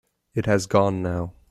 [0.33, 1.33] It has gone now.